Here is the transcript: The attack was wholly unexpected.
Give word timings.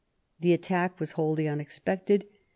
The 0.39 0.53
attack 0.53 0.99
was 0.99 1.11
wholly 1.11 1.47
unexpected. 1.47 2.25